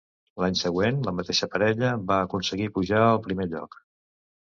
L'any 0.43 0.55
següent, 0.61 0.97
la 1.09 1.13
mateixa 1.19 1.49
parella, 1.57 1.93
va 2.09 2.19
aconseguir 2.31 2.73
pujar 2.79 3.07
al 3.11 3.25
primer 3.31 3.51
lloc. 3.57 3.83